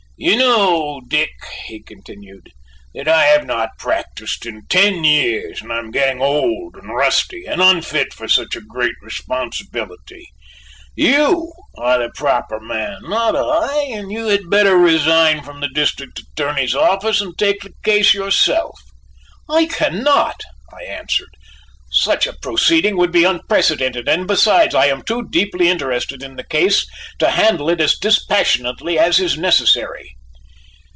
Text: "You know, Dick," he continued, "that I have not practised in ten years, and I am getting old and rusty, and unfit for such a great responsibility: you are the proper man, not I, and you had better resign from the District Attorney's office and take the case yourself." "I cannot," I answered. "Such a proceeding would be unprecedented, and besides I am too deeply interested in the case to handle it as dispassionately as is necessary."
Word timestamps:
"You 0.23 0.37
know, 0.37 1.01
Dick," 1.07 1.31
he 1.65 1.79
continued, 1.81 2.51
"that 2.93 3.07
I 3.07 3.23
have 3.23 3.43
not 3.47 3.79
practised 3.79 4.45
in 4.45 4.61
ten 4.67 5.03
years, 5.03 5.63
and 5.63 5.73
I 5.73 5.79
am 5.79 5.89
getting 5.89 6.21
old 6.21 6.75
and 6.75 6.95
rusty, 6.95 7.45
and 7.45 7.59
unfit 7.59 8.13
for 8.13 8.27
such 8.27 8.55
a 8.55 8.61
great 8.61 8.93
responsibility: 9.01 10.27
you 10.95 11.51
are 11.75 11.97
the 11.97 12.11
proper 12.13 12.59
man, 12.59 12.99
not 13.01 13.35
I, 13.35 13.81
and 13.89 14.11
you 14.11 14.27
had 14.27 14.47
better 14.47 14.77
resign 14.77 15.41
from 15.41 15.59
the 15.59 15.69
District 15.69 16.19
Attorney's 16.19 16.75
office 16.75 17.19
and 17.19 17.35
take 17.35 17.61
the 17.61 17.73
case 17.83 18.13
yourself." 18.13 18.79
"I 19.49 19.65
cannot," 19.65 20.39
I 20.71 20.83
answered. 20.83 21.29
"Such 21.93 22.25
a 22.25 22.31
proceeding 22.41 22.95
would 22.95 23.11
be 23.11 23.25
unprecedented, 23.25 24.07
and 24.07 24.25
besides 24.25 24.73
I 24.73 24.85
am 24.85 25.01
too 25.01 25.27
deeply 25.29 25.67
interested 25.67 26.23
in 26.23 26.37
the 26.37 26.43
case 26.45 26.87
to 27.19 27.31
handle 27.31 27.69
it 27.69 27.81
as 27.81 27.97
dispassionately 27.99 28.97
as 28.97 29.19
is 29.19 29.37
necessary." 29.37 30.13